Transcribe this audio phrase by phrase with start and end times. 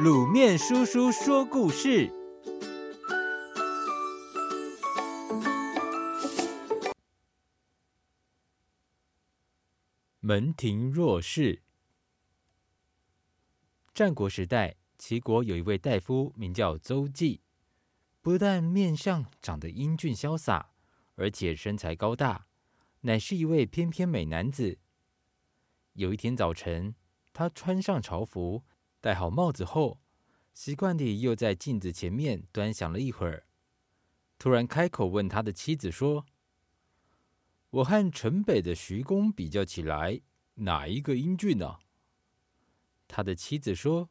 [0.00, 2.10] 卤面叔叔说故事：
[10.20, 11.62] 门庭若市。
[13.92, 17.42] 战国时代，齐国有一位大夫，名叫邹忌，
[18.22, 20.70] 不但面相长得英俊潇洒，
[21.16, 22.46] 而且身材高大，
[23.02, 24.78] 乃是一位翩翩美男子。
[25.92, 26.94] 有一天早晨，
[27.34, 28.64] 他穿上朝服，
[29.02, 30.00] 戴好帽子后，
[30.54, 33.48] 习惯地又在镜子前面端详了一会儿，
[34.38, 36.24] 突然开口问他的妻子说
[37.70, 40.20] ：“我和城北的徐公比较起来，
[40.54, 41.80] 哪一个英俊呢？”
[43.08, 44.08] 他的妻子说：“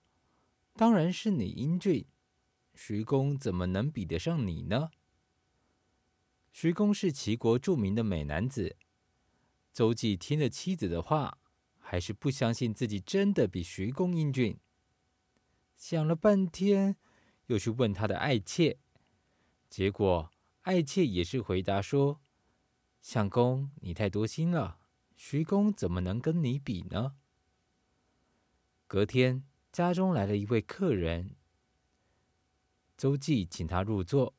[0.75, 2.05] 当然是你英俊，
[2.75, 4.89] 徐公怎么能比得上你呢？”
[6.51, 8.75] 徐公是齐国著名的美男子。
[9.71, 11.37] 邹忌听了妻子的话，
[11.79, 14.59] 还是不相信自己真的比徐公英俊。
[15.81, 16.95] 想了半天，
[17.47, 18.77] 又去问他的爱妾，
[19.67, 20.29] 结果
[20.61, 22.21] 爱妾也是回答说
[23.01, 24.77] ：“相公，你太多心了，
[25.15, 27.15] 徐公怎么能跟你比呢？”
[28.85, 31.35] 隔天，家中来了一位客人，
[32.95, 34.35] 邹忌请他入座。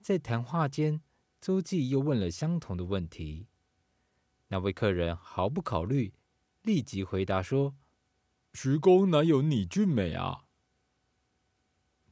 [0.00, 1.02] 在谈话间，
[1.40, 3.48] 邹忌又问了相同的问题。
[4.46, 6.14] 那位客人毫不考虑，
[6.62, 7.74] 立即回答说
[8.54, 10.44] ：“徐公哪有你俊美啊？”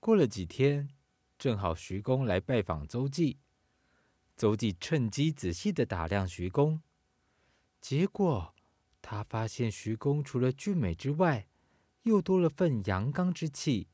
[0.07, 0.89] 过了几天，
[1.37, 3.41] 正好徐公来拜访邹忌，
[4.37, 6.81] 邹忌趁机仔细地打量徐公，
[7.81, 8.55] 结果
[9.03, 11.49] 他发现徐公除了俊美之外，
[12.05, 13.89] 又多了份阳刚之气，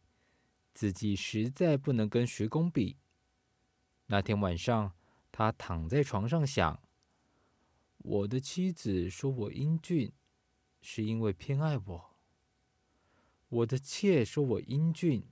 [0.74, 2.98] 自己实在不能跟徐公比。
[4.08, 4.92] 那天晚上，
[5.30, 6.82] 他躺在床上想：
[7.96, 10.12] 我的妻子说我英俊，
[10.82, 12.18] 是因为偏爱我；
[13.48, 15.26] 我的妾说我英俊，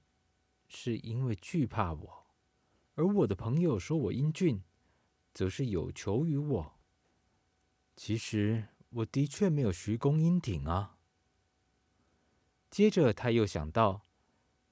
[0.72, 2.26] 是因为惧怕我；
[2.94, 4.62] 而我的朋友说我英俊，
[5.34, 6.80] 则是有求于我。
[7.96, 10.96] 其实我的确没有徐公英挺啊。
[12.70, 14.06] 接着，他又想到，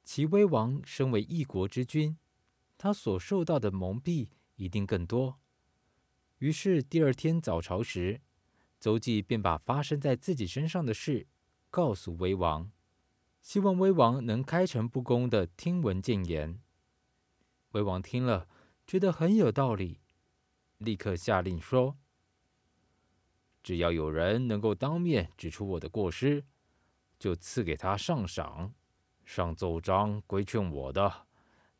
[0.04, 2.16] 齐威王身为一国之君，
[2.78, 5.40] 他所受到的蒙蔽一定更多。
[6.38, 8.20] 于是，第二天早朝时，
[8.78, 11.26] 邹忌便把发生在自己身上的事
[11.70, 12.70] 告诉威王，
[13.40, 16.60] 希望威王能开诚布公的听闻谏言。
[17.72, 18.48] 威王听了，
[18.86, 20.00] 觉得很有道理，
[20.78, 21.96] 立刻下令说
[23.62, 26.44] ：“只要有人能够当面指出我的过失。”
[27.18, 28.72] 就赐给他上赏，
[29.24, 31.26] 上奏章规劝我的，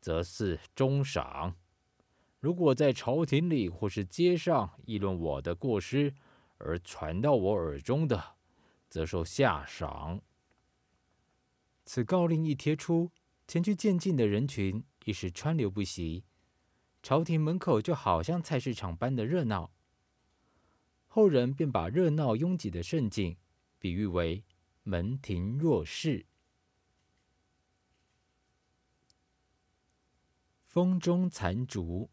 [0.01, 1.53] 则赐中赏；
[2.41, 6.13] 如果在朝廷里或是街上议论我的过失，
[6.57, 8.35] 而传到我耳中的，
[8.89, 10.19] 则受下赏。
[11.91, 13.11] 此告令一贴出，
[13.47, 16.23] 前去见觐的人群一时川流不息，
[17.01, 19.71] 朝廷门口就好像菜市场般的热闹。
[21.07, 23.35] 后人便把热闹拥挤的盛景，
[23.79, 24.43] 比喻为。
[24.83, 26.27] 门庭若市。
[30.67, 32.11] 风中残烛。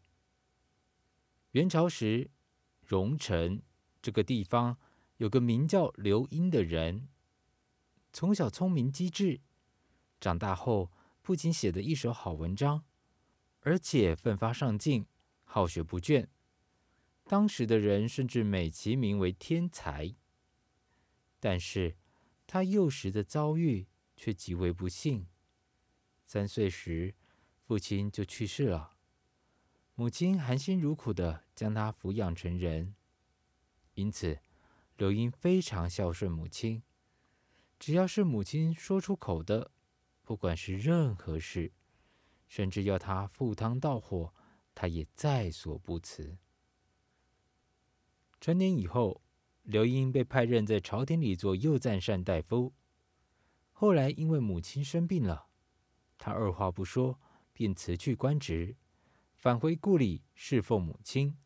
[1.51, 2.31] 元朝时，
[2.81, 3.61] 荣城
[4.01, 4.79] 这个地方
[5.17, 7.09] 有个名叫刘英的人，
[8.11, 9.41] 从小聪明机智，
[10.19, 10.91] 长大后
[11.21, 12.83] 不仅写得一手好文章，
[13.61, 15.05] 而且奋发上进，
[15.43, 16.27] 好学不倦。
[17.25, 20.15] 当时的人甚至美其名为天才。
[21.39, 21.97] 但是，
[22.47, 25.27] 他幼时的遭遇却极为不幸。
[26.25, 27.13] 三岁时，
[27.61, 28.95] 父亲就去世了，
[29.93, 32.95] 母亲含辛茹苦地将他抚养成人。
[33.93, 34.39] 因此，
[34.95, 36.81] 刘英非常孝顺母亲。
[37.77, 39.71] 只要是母亲说出口的，
[40.27, 41.71] 不管是任何事，
[42.49, 44.33] 甚至要他赴汤蹈火，
[44.75, 46.37] 他也在所不辞。
[48.41, 49.21] 成年以后，
[49.63, 52.73] 刘英被派任在朝廷里做右赞善大夫。
[53.71, 55.47] 后来因为母亲生病了，
[56.17, 57.17] 他二话不说
[57.53, 58.75] 便辞去官职，
[59.33, 61.37] 返回故里侍奉母亲。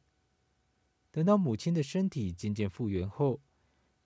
[1.11, 3.41] 等到母亲的身体渐渐复原后，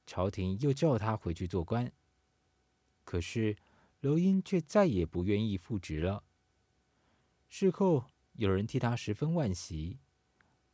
[0.05, 1.89] 朝廷又叫他回去做官。
[3.05, 3.55] 可是
[3.99, 6.23] 刘英却再也不愿意复职了。
[7.47, 9.99] 事后有人替他十分惋惜，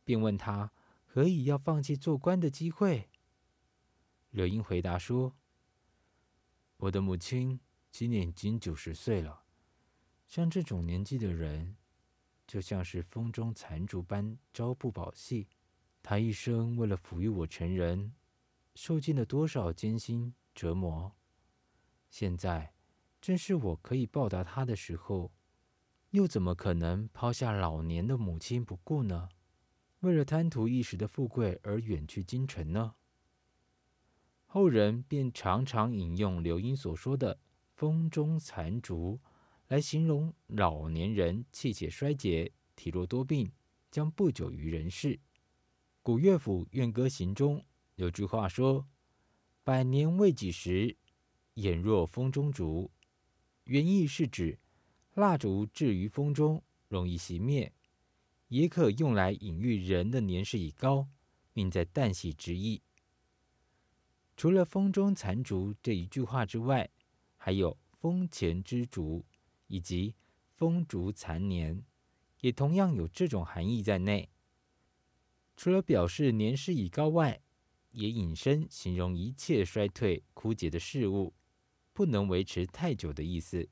[0.04, 0.72] 便问他
[1.04, 3.08] 何以要放弃做官的机会。
[4.30, 5.36] 刘英回答说
[6.78, 7.60] ：“我的母亲
[7.90, 9.44] 今年已经九十岁了，
[10.26, 11.76] 像这种年纪的人，
[12.46, 15.48] 就像是风中残烛般朝不保夕。
[16.02, 18.14] 她一生为了抚育我成人，
[18.74, 21.14] 受尽了多少艰辛折磨。
[22.10, 22.71] 现在
[23.22, 25.32] 正是我可以报答他的时候，
[26.10, 29.28] 又怎么可能抛下老年的母亲不顾呢？
[30.00, 32.96] 为了贪图一时的富贵而远去京城呢？
[34.46, 37.38] 后人便常常引用刘英所说的
[37.76, 39.20] “风中残烛”
[39.68, 43.52] 来形容老年人气血衰竭、体弱多病，
[43.88, 45.20] 将不久于人世。
[46.02, 47.64] 古乐府《怨歌行》中
[47.94, 48.84] 有句话说
[49.62, 50.96] ：“百年未几时，
[51.54, 52.90] 眼若风中烛。”
[53.64, 54.58] 原意是指
[55.14, 57.72] 蜡烛置于风中容易熄灭，
[58.48, 61.08] 也可用来隐喻人的年事已高，
[61.52, 62.82] 命在旦夕之意。
[64.36, 66.90] 除了“风中残烛”这一句话之外，
[67.36, 69.24] 还有“风前之烛”
[69.68, 70.14] 以及
[70.56, 71.84] “风烛残年”，
[72.40, 74.28] 也同样有这种含义在内。
[75.56, 77.40] 除了表示年事已高外，
[77.90, 81.34] 也引申形容一切衰退、枯竭的事物，
[81.92, 83.68] 不能维持太久的意思。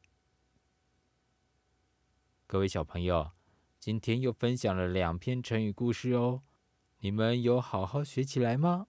[2.46, 3.30] 各位小朋友，
[3.78, 6.42] 今天又分享了两篇成语故事哦，
[6.98, 8.88] 你们有好好学起来吗？